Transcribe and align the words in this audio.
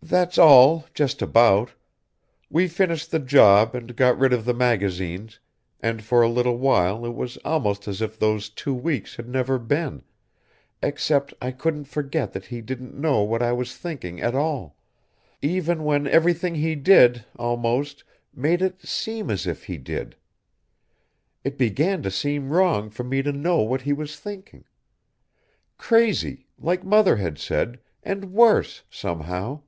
"That's 0.00 0.38
all, 0.38 0.86
just 0.94 1.20
about. 1.20 1.72
We 2.48 2.66
finished 2.66 3.10
the 3.10 3.18
job 3.18 3.74
and 3.74 3.94
got 3.94 4.16
rid 4.16 4.32
of 4.32 4.46
the 4.46 4.54
magazines 4.54 5.38
and 5.80 6.02
for 6.02 6.22
a 6.22 6.30
little 6.30 6.56
while 6.56 7.04
it 7.04 7.14
was 7.14 7.36
almost 7.44 7.86
as 7.86 8.00
if 8.00 8.18
those 8.18 8.48
two 8.48 8.72
weeks 8.72 9.16
had 9.16 9.28
never 9.28 9.58
been, 9.58 10.02
except 10.82 11.34
I 11.42 11.50
couldn't 11.50 11.84
forget 11.84 12.32
that 12.32 12.46
he 12.46 12.62
didn't 12.62 12.98
know 12.98 13.20
what 13.20 13.42
I 13.42 13.52
was 13.52 13.76
thinking 13.76 14.18
at 14.18 14.34
all, 14.34 14.76
even 15.42 15.84
when 15.84 16.06
everything 16.06 16.54
he 16.54 16.74
did, 16.74 17.26
almost, 17.36 18.02
made 18.32 18.62
it 18.62 18.80
seem 18.80 19.30
as 19.30 19.46
if 19.46 19.64
he 19.64 19.76
did. 19.76 20.16
It 21.44 21.58
began 21.58 22.02
to 22.02 22.10
seem 22.10 22.48
wrong 22.50 22.88
for 22.88 23.04
me 23.04 23.20
to 23.20 23.32
know 23.32 23.58
what 23.58 23.82
he 23.82 23.92
was 23.92 24.18
thinking. 24.18 24.64
Crazy, 25.76 26.46
like 26.58 26.82
Mother 26.82 27.16
had 27.16 27.36
said, 27.38 27.78
and 28.02 28.32
worse, 28.32 28.84
somehow. 28.88 29.60